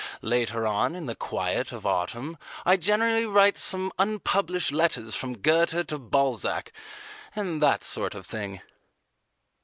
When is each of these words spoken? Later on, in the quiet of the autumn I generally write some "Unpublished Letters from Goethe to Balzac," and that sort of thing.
Later 0.23 0.65
on, 0.65 0.95
in 0.95 1.05
the 1.05 1.13
quiet 1.13 1.71
of 1.71 1.83
the 1.83 1.89
autumn 1.89 2.39
I 2.65 2.75
generally 2.75 3.27
write 3.27 3.55
some 3.55 3.91
"Unpublished 3.99 4.71
Letters 4.71 5.13
from 5.13 5.37
Goethe 5.43 5.85
to 5.85 5.99
Balzac," 5.99 6.71
and 7.35 7.61
that 7.61 7.83
sort 7.83 8.15
of 8.15 8.25
thing. 8.25 8.61